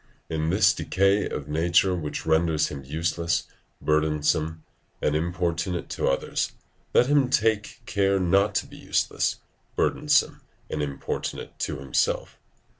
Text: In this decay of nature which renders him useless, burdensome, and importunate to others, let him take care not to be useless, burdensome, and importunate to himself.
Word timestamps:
In 0.31 0.49
this 0.49 0.73
decay 0.73 1.29
of 1.29 1.47
nature 1.47 1.93
which 1.93 2.25
renders 2.25 2.69
him 2.69 2.83
useless, 2.83 3.43
burdensome, 3.79 4.63
and 4.99 5.15
importunate 5.15 5.89
to 5.89 6.07
others, 6.07 6.53
let 6.91 7.05
him 7.05 7.29
take 7.29 7.81
care 7.85 8.19
not 8.19 8.55
to 8.55 8.65
be 8.65 8.77
useless, 8.77 9.35
burdensome, 9.75 10.41
and 10.71 10.81
importunate 10.81 11.59
to 11.59 11.77
himself. 11.77 12.39